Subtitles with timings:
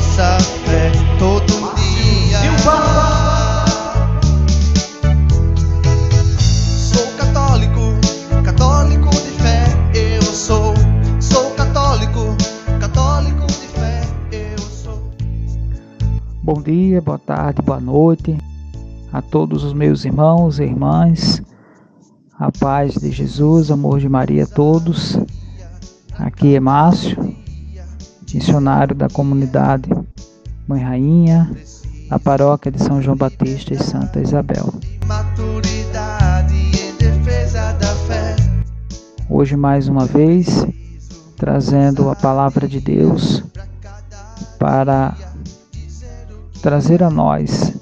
[0.00, 2.38] Nossa fé todo dia.
[6.78, 7.80] Sou católico,
[8.42, 10.74] católico de fé, eu sou.
[11.20, 12.34] Sou católico,
[12.80, 14.00] católico de fé,
[14.32, 15.02] eu sou.
[16.42, 18.38] Bom dia, boa tarde, boa noite
[19.12, 21.42] a todos os meus irmãos e irmãs.
[22.38, 25.18] A paz de Jesus, amor de Maria a todos.
[26.18, 27.29] Aqui é Márcio,
[28.34, 29.90] missionário da comunidade
[30.66, 31.50] Mãe Rainha,
[32.08, 34.72] da paróquia de São João Batista e Santa Isabel.
[39.28, 40.66] Hoje, mais uma vez,
[41.36, 43.42] trazendo a palavra de Deus
[44.58, 45.14] para
[46.60, 47.72] trazer a nós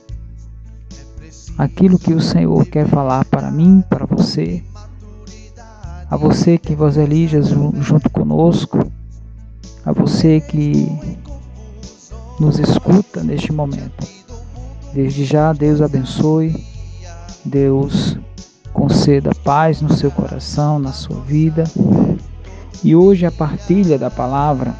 [1.56, 4.62] aquilo que o Senhor quer falar para mim, para você,
[6.08, 8.78] a você que vos elija ju- junto conosco,
[9.89, 10.86] a você que
[12.39, 14.06] nos escuta neste momento.
[14.92, 16.62] Desde já, Deus abençoe,
[17.42, 18.19] Deus
[18.75, 21.64] conceda paz no seu coração, na sua vida.
[22.84, 24.75] E hoje a partilha da palavra,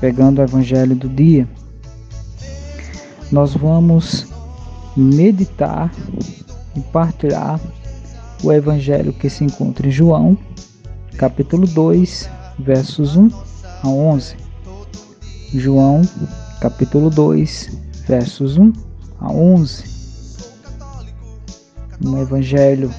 [0.00, 1.48] pegando o evangelho do dia,
[3.32, 4.28] nós vamos
[4.96, 5.90] meditar
[6.76, 7.60] e partilhar
[8.44, 10.38] o evangelho que se encontra em João,
[11.18, 13.28] capítulo 2, versos 1
[13.82, 14.41] a 11.
[15.54, 16.00] João,
[16.60, 17.70] capítulo 2,
[18.06, 18.72] versos 1
[19.20, 19.84] a 11.
[22.04, 22.90] Um evangelho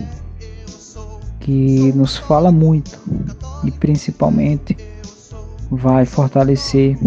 [1.39, 2.97] que nos fala muito
[3.63, 4.77] e principalmente
[5.71, 6.97] vai fortalecer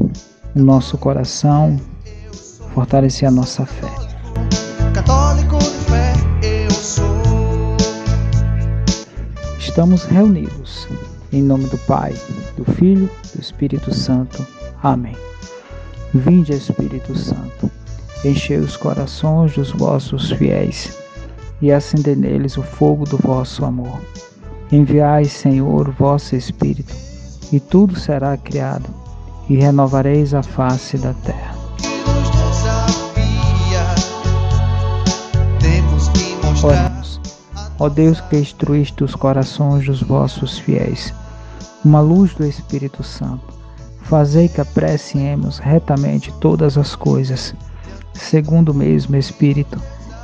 [0.55, 1.81] o nosso coração,
[2.75, 3.89] fortalecer a nossa fé.
[4.93, 6.13] Católico de fé,
[6.43, 7.07] eu sou.
[9.59, 10.89] Estamos reunidos
[11.33, 12.15] em nome do Pai,
[12.57, 14.45] do Filho, do Espírito Santo.
[14.83, 15.26] Amém.
[16.19, 17.71] Vinde, Espírito Santo,
[18.25, 20.97] enchei os corações dos vossos fiéis
[21.61, 24.01] e acendei neles o fogo do vosso amor.
[24.71, 26.95] Enviai, Senhor, vosso Espírito,
[27.53, 28.89] e tudo será criado,
[29.49, 31.55] e renovareis a face da terra.
[36.63, 37.21] Oremos.
[37.79, 41.13] Ó Deus que instruíste os corações dos vossos fiéis,
[41.85, 43.56] uma luz do Espírito Santo,
[44.07, 47.55] fazei que apreciemos retamente todas as coisas,
[48.15, 49.81] segundo o mesmo Espírito,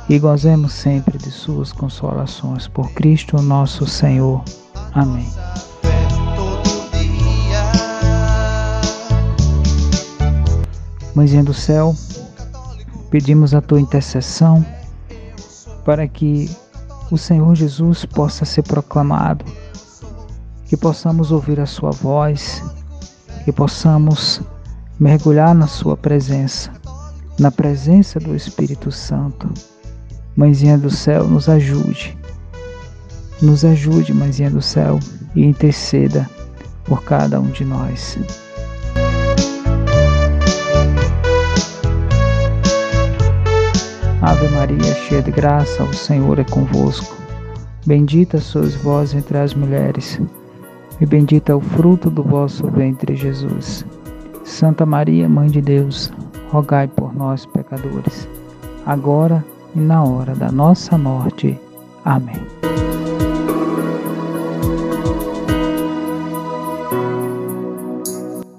[0.09, 2.67] e gozemos sempre de suas consolações.
[2.67, 4.43] Por Cristo nosso Senhor.
[4.93, 5.27] Amém.
[11.13, 11.95] Mãezinha do céu,
[13.11, 14.65] pedimos a tua intercessão
[15.85, 16.49] para que
[17.11, 19.45] o Senhor Jesus possa ser proclamado,
[20.65, 22.63] que possamos ouvir a sua voz,
[23.43, 24.41] que possamos
[24.99, 26.71] mergulhar na sua presença,
[27.39, 29.49] na presença do Espírito Santo.
[30.35, 32.17] Mãezinha do céu, nos ajude.
[33.41, 34.99] Nos ajude, Mãezinha do céu,
[35.35, 36.29] e interceda
[36.85, 38.17] por cada um de nós.
[44.21, 47.17] Ave Maria, cheia de graça, o Senhor é convosco.
[47.85, 50.17] Bendita sois vós entre as mulheres,
[50.99, 53.85] e bendito é o fruto do vosso ventre, Jesus.
[54.43, 56.11] Santa Maria, Mãe de Deus,
[56.49, 58.27] rogai por nós, pecadores,
[58.85, 59.43] agora
[59.75, 61.59] e na hora da nossa morte.
[62.05, 62.35] Amém.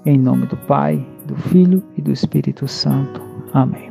[0.05, 3.21] Em nome do Pai, do Filho e do Espírito Santo.
[3.53, 3.89] Amém.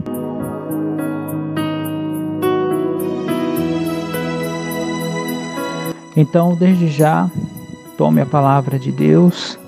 [6.17, 7.29] Então, desde já,
[7.97, 9.59] tome a palavra de Deus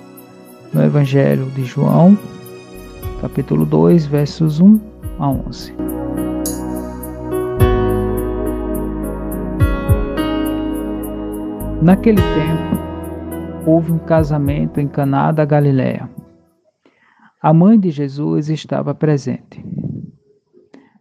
[0.73, 2.19] no Evangelho de João,
[3.21, 4.81] capítulo 2, versos 1
[5.19, 5.75] a 11.
[11.81, 16.11] Naquele tempo, houve um casamento em Caná da Galiléia.
[17.41, 19.65] A mãe de Jesus estava presente.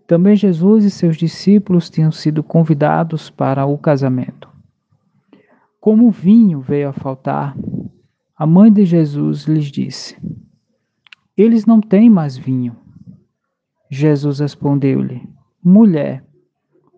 [0.06, 4.45] Também Jesus e seus discípulos tinham sido convidados para o casamento.
[5.86, 7.56] Como o vinho veio a faltar,
[8.36, 10.18] a mãe de Jesus lhes disse:
[11.38, 12.76] Eles não têm mais vinho.
[13.92, 15.30] Jesus respondeu-lhe:
[15.64, 16.26] Mulher,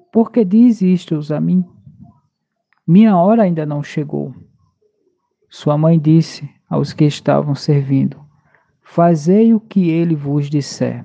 [0.09, 1.65] por que diz isto a mim?
[2.87, 4.33] Minha hora ainda não chegou.
[5.49, 8.17] Sua mãe disse aos que estavam servindo:
[8.81, 11.03] Fazei o que ele vos disser.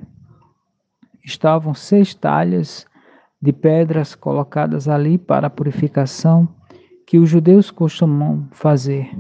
[1.25, 2.87] Estavam seis talhas
[3.41, 6.49] de pedras colocadas ali para a purificação
[7.07, 9.11] que os judeus costumam fazer.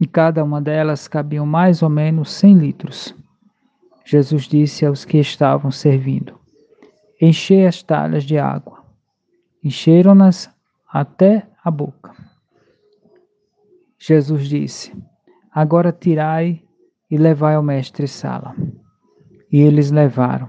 [0.00, 3.14] E cada uma delas cabia mais ou menos cem litros.
[4.04, 6.38] Jesus disse aos que estavam servindo:
[7.20, 8.82] Enchei as talhas de água.
[9.62, 10.50] Encheram-nas
[10.92, 12.12] até a boca.
[13.98, 14.92] Jesus disse:
[15.52, 16.62] Agora tirai
[17.08, 18.56] e levai ao mestre Sala.
[19.52, 20.48] E eles levaram.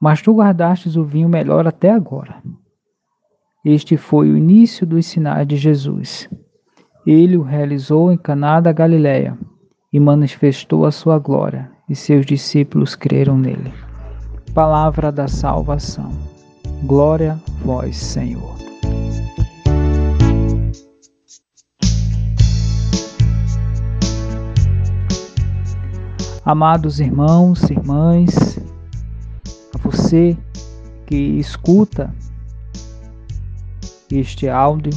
[0.00, 2.42] Mas tu guardastes o vinho melhor até agora.
[3.64, 6.28] Este foi o início dos sinais de Jesus.
[7.06, 9.36] Ele o realizou em Caná da Galileia
[9.92, 13.72] e manifestou a sua glória, e seus discípulos creram nele.
[14.54, 16.10] Palavra da salvação.
[16.84, 18.54] Glória a vós, Senhor.
[26.44, 28.59] Amados irmãos, irmãs,
[29.90, 30.38] você
[31.04, 32.14] que escuta
[34.10, 34.92] este áudio,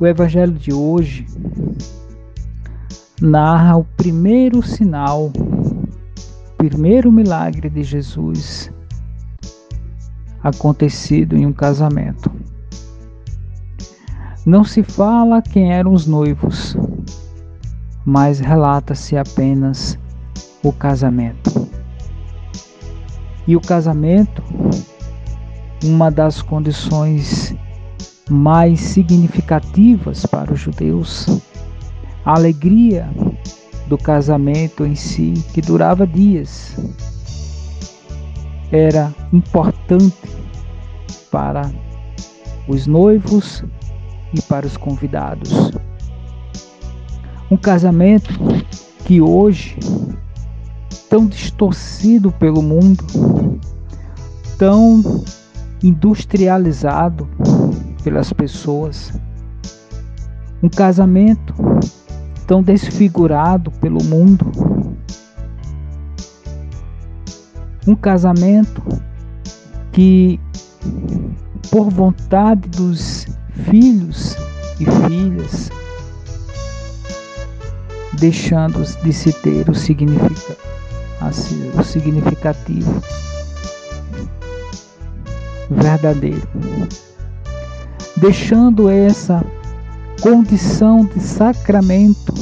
[0.00, 1.24] o Evangelho de hoje
[3.20, 8.72] narra o primeiro sinal, o primeiro milagre de Jesus
[10.42, 12.28] acontecido em um casamento.
[14.44, 16.76] Não se fala quem eram os noivos,
[18.04, 19.96] mas relata-se apenas
[20.64, 21.71] o casamento.
[23.46, 24.42] E o casamento,
[25.84, 27.54] uma das condições
[28.30, 31.26] mais significativas para os judeus,
[32.24, 33.08] a alegria
[33.88, 36.76] do casamento em si, que durava dias,
[38.70, 40.16] era importante
[41.30, 41.70] para
[42.68, 43.64] os noivos
[44.32, 45.72] e para os convidados.
[47.50, 48.32] Um casamento
[49.04, 49.76] que hoje,
[51.12, 53.04] tão distorcido pelo mundo,
[54.56, 55.22] tão
[55.82, 57.28] industrializado
[58.02, 59.12] pelas pessoas,
[60.62, 61.54] um casamento
[62.46, 64.50] tão desfigurado pelo mundo,
[67.86, 68.82] um casamento
[69.92, 70.40] que,
[71.70, 73.26] por vontade dos
[73.64, 74.34] filhos
[74.80, 75.68] e filhas,
[78.14, 80.71] deixando de se ter o, significa,
[81.28, 83.02] assim, o significativo
[85.70, 86.46] verdadeiro,
[88.16, 89.44] deixando essa
[90.20, 92.34] condição de sacramento,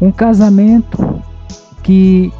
[0.00, 1.22] um casamento
[1.82, 2.32] que,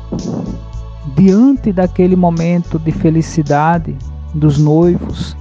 [1.17, 3.97] diante daquele momento de felicidade
[4.35, 5.37] dos noivos,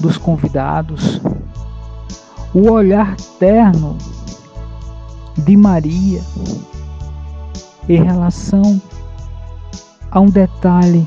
[0.00, 1.20] dos convidados,
[2.52, 3.96] o olhar terno
[5.38, 6.22] de Maria
[7.88, 8.80] em relação
[10.10, 11.06] a um detalhe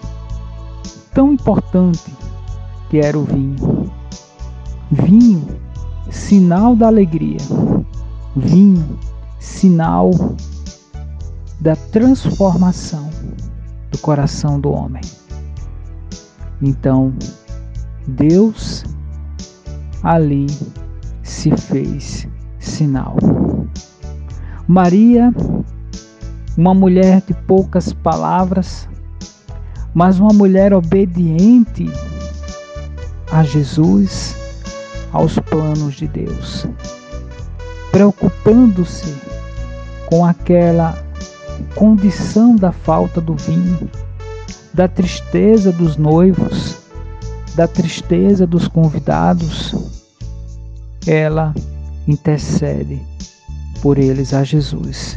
[1.13, 2.13] tão importante
[2.89, 3.91] que era o vinho.
[4.91, 5.47] Vinho,
[6.09, 7.37] sinal da alegria.
[8.35, 8.99] Vinho,
[9.39, 10.11] sinal
[11.59, 13.09] da transformação
[13.91, 15.01] do coração do homem.
[16.61, 17.13] Então,
[18.07, 18.83] Deus
[20.03, 20.47] ali
[21.23, 22.27] se fez
[22.59, 23.15] sinal.
[24.67, 25.33] Maria,
[26.59, 28.85] uma mulher de poucas palavras,
[29.93, 31.89] mas uma mulher obediente
[33.31, 34.35] a Jesus,
[35.13, 36.67] aos planos de Deus,
[37.93, 39.15] preocupando-se
[40.07, 41.01] com aquela
[41.75, 43.89] condição da falta do vinho,
[44.73, 46.77] da tristeza dos noivos,
[47.55, 49.73] da tristeza dos convidados,
[51.07, 51.55] ela
[52.05, 53.01] intercede
[53.81, 55.15] por eles a Jesus.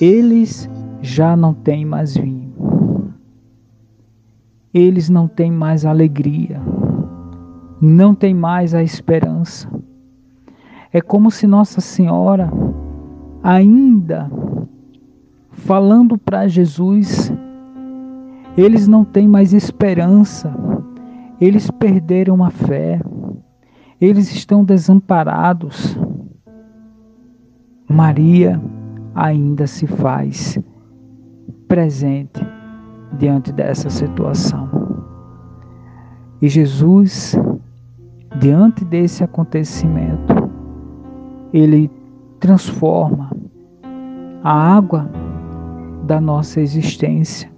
[0.00, 0.68] Eles
[1.00, 2.52] já não têm mais vinho.
[4.74, 6.60] Eles não têm mais alegria.
[7.80, 9.68] Não têm mais a esperança.
[10.92, 12.50] É como se Nossa Senhora
[13.42, 14.30] ainda
[15.50, 17.32] falando para Jesus,
[18.56, 20.54] eles não têm mais esperança,
[21.40, 23.00] eles perderam a fé,
[24.00, 25.96] eles estão desamparados.
[27.88, 28.60] Maria
[29.16, 30.58] ainda se faz
[31.66, 32.46] presente
[33.18, 34.68] diante dessa situação.
[36.42, 37.34] E Jesus,
[38.38, 40.34] diante desse acontecimento,
[41.52, 41.90] ele
[42.38, 43.30] transforma
[44.44, 45.10] a água
[46.04, 47.50] da nossa existência.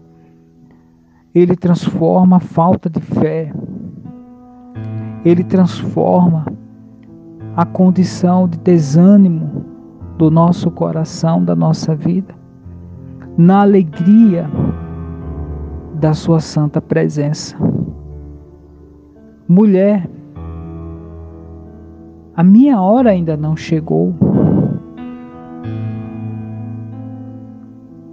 [1.35, 3.53] Ele transforma a falta de fé.
[5.25, 6.47] Ele transforma
[7.57, 9.68] a condição de desânimo
[10.19, 12.35] do nosso coração, da nossa vida,
[13.37, 14.51] na alegria
[15.95, 17.57] da Sua santa presença.
[19.49, 20.11] Mulher,
[22.37, 24.15] a minha hora ainda não chegou.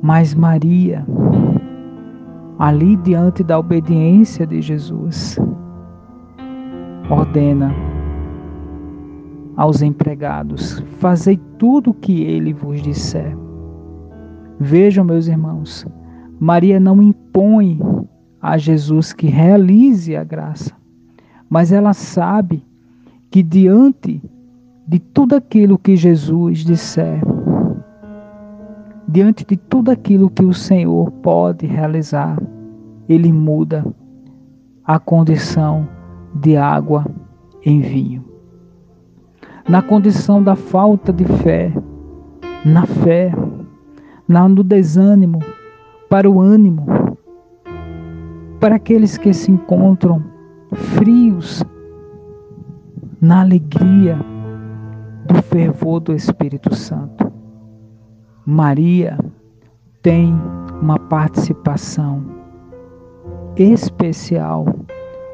[0.01, 1.03] Mas Maria,
[2.59, 5.39] ali diante da obediência de Jesus,
[7.09, 7.73] ordena
[9.55, 13.35] aos empregados: Fazei tudo o que ele vos disser.
[14.59, 15.85] Vejam, meus irmãos,
[16.39, 17.79] Maria não impõe
[18.41, 20.73] a Jesus que realize a graça,
[21.49, 22.63] mas ela sabe
[23.29, 24.21] que diante
[24.87, 27.19] de tudo aquilo que Jesus disser,
[29.07, 32.37] diante de tudo aquilo que o Senhor pode realizar,
[33.09, 33.85] ele muda
[34.83, 35.87] a condição
[36.35, 37.05] de água
[37.65, 38.34] em vinho.
[39.67, 41.73] Na condição da falta de fé,
[42.63, 43.33] na fé,
[44.27, 45.39] na, no desânimo,
[46.09, 46.85] para o ânimo,
[48.59, 50.23] para aqueles que se encontram
[50.71, 51.63] frios,
[53.21, 54.17] na alegria
[55.25, 57.31] do fervor do Espírito Santo.
[58.45, 59.17] Maria
[60.03, 60.31] tem
[60.79, 62.23] uma participação
[63.57, 64.67] especial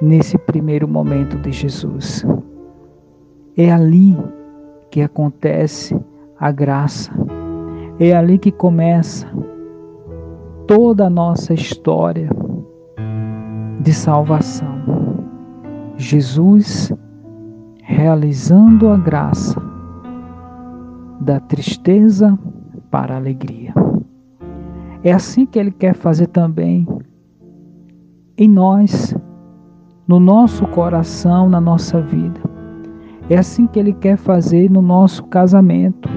[0.02, 2.26] nesse primeiro momento de Jesus.
[3.58, 4.18] É ali
[4.90, 6.00] que acontece
[6.40, 7.12] a graça,
[8.00, 9.28] é ali que começa
[10.68, 12.30] toda a nossa história
[13.82, 14.82] de salvação.
[15.98, 16.92] Jesus
[17.84, 19.62] realizando a graça
[21.20, 22.38] da tristeza
[22.90, 23.74] para a alegria.
[25.04, 26.88] É assim que Ele quer fazer também
[28.38, 29.16] em nós,
[30.08, 32.51] no nosso coração, na nossa vida.
[33.32, 36.10] É assim que Ele quer fazer no nosso casamento,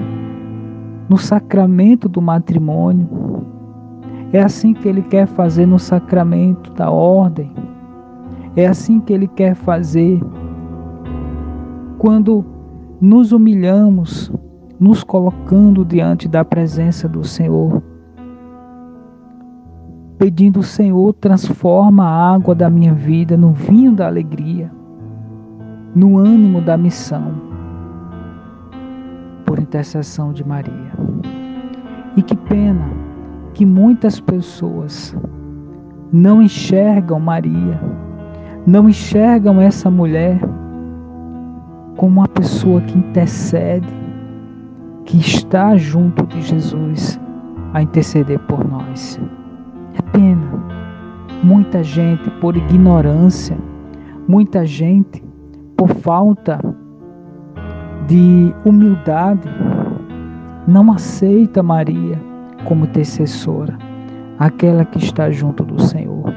[1.07, 3.07] no sacramento do matrimônio.
[4.33, 7.53] É assim que Ele quer fazer no sacramento da ordem.
[8.53, 10.19] É assim que Ele quer fazer
[11.97, 12.43] quando
[12.99, 14.29] nos humilhamos,
[14.77, 17.81] nos colocando diante da presença do Senhor,
[20.17, 24.69] pedindo: Senhor, transforma a água da minha vida no vinho da alegria,
[25.95, 27.31] no ânimo da missão,
[29.45, 30.91] por intercessão de Maria.
[32.17, 32.85] E que pena
[33.53, 35.15] que muitas pessoas
[36.11, 37.79] não enxergam Maria,
[38.67, 40.37] não enxergam essa mulher
[41.95, 43.87] como uma pessoa que intercede,
[45.05, 47.17] que está junto de Jesus
[47.73, 49.17] a interceder por nós.
[49.93, 50.65] É pena.
[51.41, 53.57] Muita gente, por ignorância,
[54.27, 55.24] muita gente,
[55.77, 56.59] por falta
[58.07, 59.49] de humildade,
[60.67, 62.19] não aceita Maria
[62.65, 63.77] como intercessora,
[64.39, 66.33] aquela que está junto do Senhor,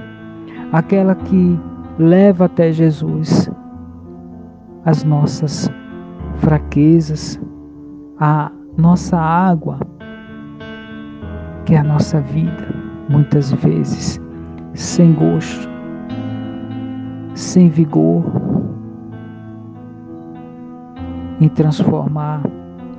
[0.72, 1.58] aquela que
[1.98, 3.50] leva até Jesus
[4.84, 5.70] as nossas
[6.36, 7.40] fraquezas,
[8.20, 9.78] a nossa água,
[11.64, 12.68] que é a nossa vida,
[13.08, 14.20] muitas vezes
[14.74, 15.68] sem gosto,
[17.34, 18.24] sem vigor,
[21.40, 22.42] em transformar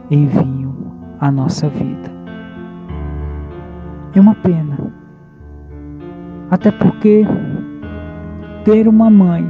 [0.09, 0.75] em vinho
[1.19, 2.09] a nossa vida.
[4.15, 4.77] É uma pena,
[6.49, 7.25] até porque
[8.63, 9.45] ter uma mãe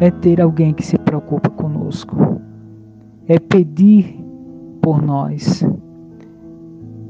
[0.00, 2.40] é ter alguém que se preocupa conosco,
[3.28, 4.18] é pedir
[4.82, 5.64] por nós,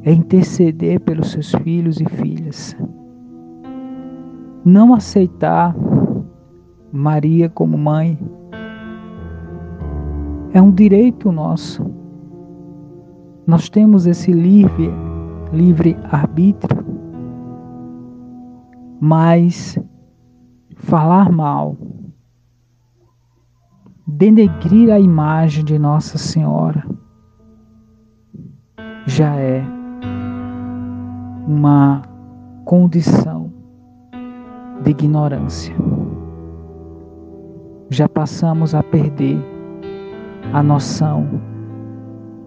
[0.02, 2.76] é interceder pelos seus filhos e filhas.
[4.64, 5.74] Não aceitar
[6.92, 8.18] Maria como mãe
[10.52, 11.84] é um direito nosso.
[13.46, 14.90] Nós temos esse livre,
[15.52, 16.84] livre arbítrio,
[19.00, 19.78] mas
[20.76, 21.76] falar mal
[24.06, 26.84] denegrir a imagem de Nossa Senhora
[29.06, 29.64] já é
[31.46, 32.02] uma
[32.64, 33.52] condição
[34.82, 35.74] de ignorância.
[37.88, 39.49] Já passamos a perder
[40.52, 41.28] a noção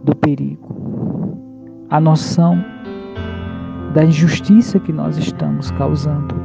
[0.03, 1.38] do perigo,
[1.89, 2.63] a noção
[3.93, 6.35] da injustiça que nós estamos causando.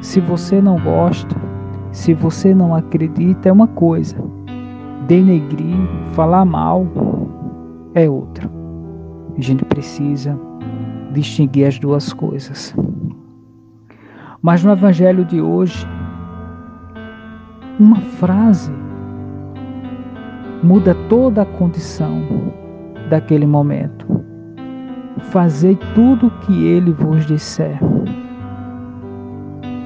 [0.00, 1.34] Se você não gosta,
[1.90, 4.16] se você não acredita, é uma coisa,
[5.06, 5.76] denegrir,
[6.12, 6.86] falar mal
[7.94, 8.50] é outra.
[9.36, 10.38] A gente precisa
[11.12, 12.74] distinguir as duas coisas.
[14.42, 15.86] Mas no Evangelho de hoje,
[17.78, 18.72] uma frase
[20.62, 22.22] muda toda a condição
[23.10, 24.06] daquele momento.
[25.30, 27.78] Fazei tudo o que ele vos disser.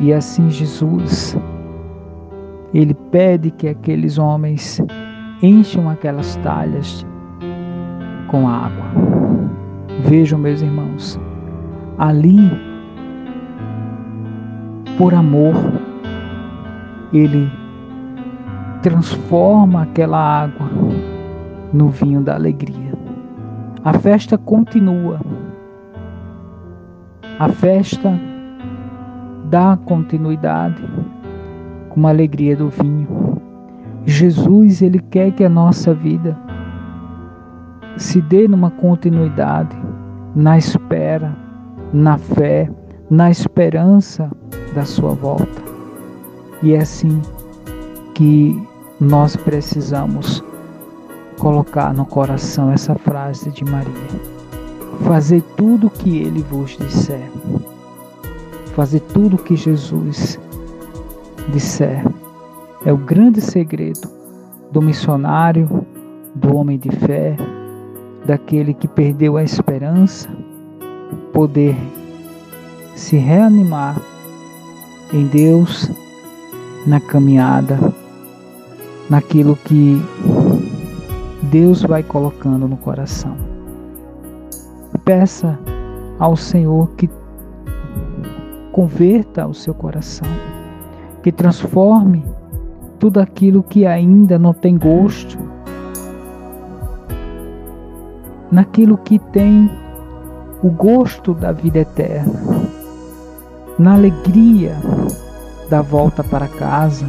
[0.01, 1.37] E assim Jesus,
[2.75, 4.81] ele pede que aqueles homens
[5.43, 7.07] encham aquelas talhas
[8.29, 8.85] com água.
[10.05, 11.19] Vejam, meus irmãos,
[11.99, 12.51] ali,
[14.99, 15.55] por amor,
[17.13, 17.51] ele
[18.87, 20.71] transforma aquela água
[21.73, 22.93] no vinho da alegria.
[23.85, 25.21] A festa continua.
[27.41, 28.17] A festa
[29.47, 30.81] dá continuidade
[31.89, 33.09] com a alegria do vinho.
[34.05, 36.39] Jesus, ele quer que a nossa vida
[37.97, 39.77] se dê numa continuidade,
[40.33, 41.35] na espera,
[41.93, 42.71] na fé,
[43.11, 44.31] na esperança
[44.77, 45.61] da sua volta.
[46.63, 47.21] E é assim
[48.15, 48.57] que
[49.01, 50.43] nós precisamos
[51.39, 53.93] colocar no coração essa frase de Maria.
[55.05, 57.31] Fazer tudo o que ele vos disser.
[58.75, 60.39] Fazer tudo o que Jesus
[61.49, 62.03] disser.
[62.85, 64.11] É o grande segredo
[64.71, 65.87] do missionário,
[66.35, 67.37] do homem de fé,
[68.25, 70.29] daquele que perdeu a esperança,
[71.33, 71.77] poder
[72.95, 74.01] se reanimar
[75.13, 75.91] em Deus
[76.87, 77.79] na caminhada,
[79.09, 80.01] naquilo que
[81.45, 83.37] Deus vai colocando no coração.
[85.05, 85.59] Peça
[86.19, 87.09] ao Senhor que
[88.73, 90.29] converta o seu coração,
[91.23, 92.25] que transforme
[92.99, 95.39] tudo aquilo que ainda não tem gosto
[98.51, 99.71] naquilo que tem
[100.63, 102.41] o gosto da vida eterna,
[103.79, 104.77] na alegria
[105.69, 107.07] da volta para casa,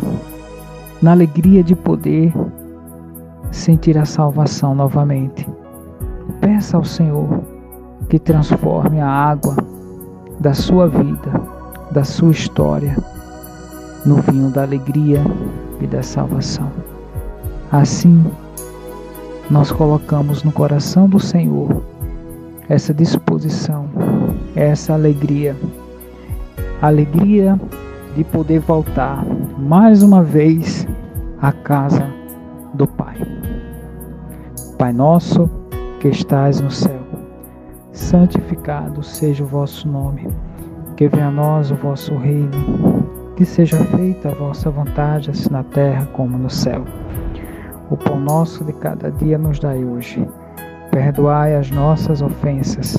[1.01, 2.33] na alegria de poder
[3.51, 5.47] sentir a salvação novamente.
[6.41, 7.41] Peça ao Senhor
[8.09, 9.55] que transforme a água
[10.39, 11.31] da sua vida,
[11.91, 12.95] da sua história,
[14.05, 15.21] no vinho da alegria
[15.81, 16.71] e da salvação.
[17.71, 18.23] Assim,
[19.49, 21.83] nós colocamos no coração do Senhor
[22.69, 23.87] essa disposição,
[24.55, 25.55] essa alegria,
[26.81, 27.59] alegria
[28.15, 29.23] de poder voltar
[29.57, 30.87] mais uma vez
[31.41, 32.07] à casa
[32.75, 33.17] do Pai.
[34.77, 35.49] Pai nosso
[35.99, 37.01] que estás no céu,
[37.91, 40.27] santificado seja o vosso nome,
[40.95, 42.51] que venha a nós o vosso reino,
[43.35, 46.85] que seja feita a vossa vontade, assim na terra como no céu.
[47.89, 50.27] O pão nosso de cada dia nos dai hoje.
[50.91, 52.97] Perdoai as nossas ofensas,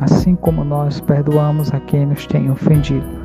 [0.00, 3.21] assim como nós perdoamos a quem nos tem ofendido.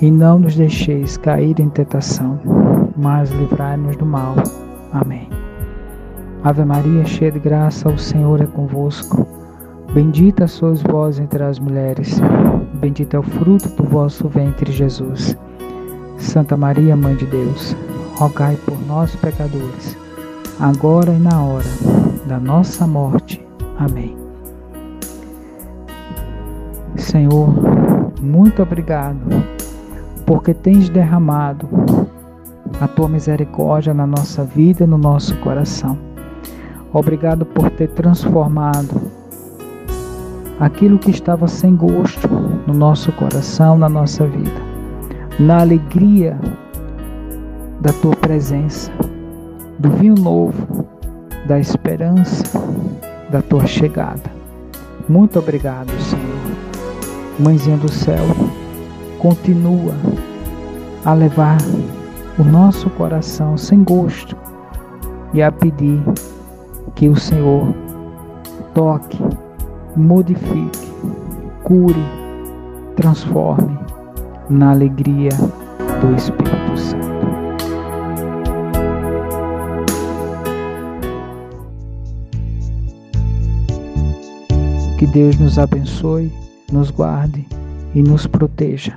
[0.00, 2.38] E não nos deixeis cair em tentação,
[2.96, 4.34] mas livrai-nos do mal.
[4.92, 5.28] Amém.
[6.42, 9.26] Ave Maria, cheia de graça, o Senhor é convosco.
[9.94, 12.20] Bendita sois vós entre as mulheres,
[12.74, 15.36] bendito é o fruto do vosso ventre, Jesus.
[16.18, 17.76] Santa Maria, Mãe de Deus,
[18.16, 20.02] rogai por nós, pecadores
[20.62, 21.66] agora e na hora
[22.26, 23.44] da nossa morte.
[23.78, 24.16] Amém.
[26.96, 27.48] Senhor,
[28.20, 29.18] muito obrigado,
[30.26, 31.68] porque tens derramado
[32.80, 35.98] a tua misericórdia na nossa vida e no nosso coração.
[36.92, 39.00] Obrigado por ter transformado
[40.60, 42.28] aquilo que estava sem gosto
[42.66, 44.60] no nosso coração, na nossa vida,
[45.38, 46.38] na alegria
[47.80, 48.92] da tua presença
[49.78, 50.86] do vinho novo,
[51.46, 52.44] da esperança
[53.30, 54.30] da tua chegada.
[55.08, 56.32] Muito obrigado, Senhor.
[57.40, 58.24] Mãezinha do céu,
[59.22, 59.94] continua
[61.04, 61.58] a levar
[62.36, 64.36] o nosso coração sem gosto
[65.32, 66.02] e a pedir
[66.96, 67.72] que o Senhor
[68.74, 69.18] toque,
[69.96, 70.92] modifique,
[71.62, 72.04] cure,
[72.96, 73.78] transforme
[74.50, 75.30] na alegria
[76.00, 77.12] do Espírito Santo.
[84.98, 86.32] Que Deus nos abençoe,
[86.72, 87.46] nos guarde
[87.94, 88.94] e nos proteja.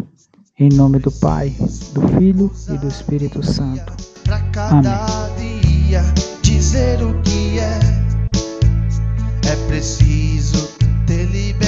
[0.58, 1.54] Em nome do Pai,
[1.92, 3.92] do Filho e do Espírito Santo.
[4.24, 6.02] Para cada dia
[6.42, 7.78] dizer o que é,
[9.52, 10.70] é preciso
[11.06, 11.65] ter liberdade.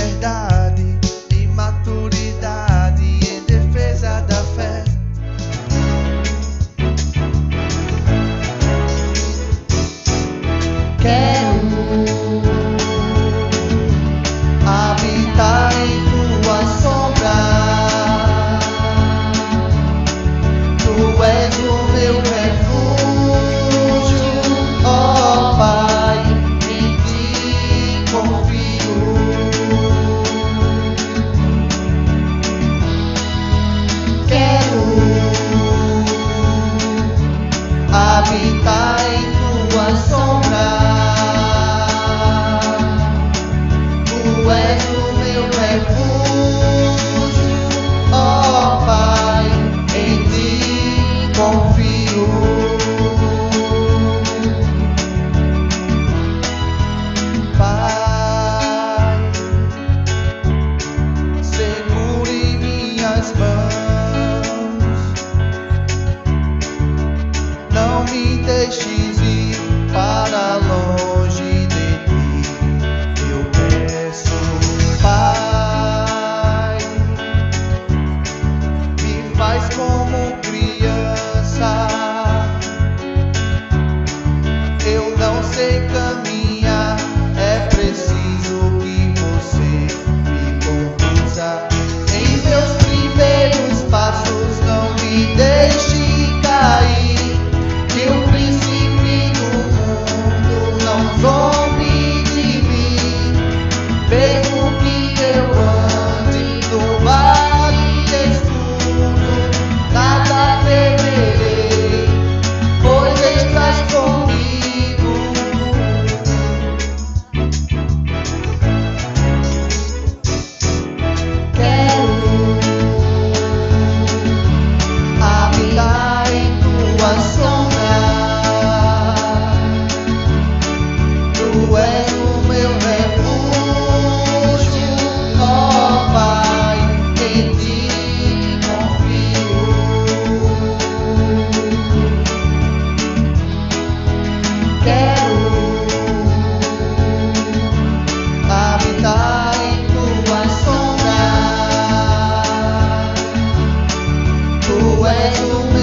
[155.20, 155.77] I